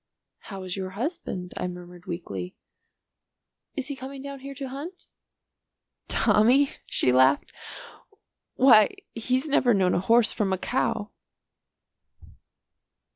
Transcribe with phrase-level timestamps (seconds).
[0.39, 2.55] "How is your husband?" I murmured weakly.
[3.75, 5.05] "Is he coming down here to hunt?"
[6.07, 7.53] "Tommy?" she laughed.
[8.55, 11.11] "Why he's never known a horse from a cow."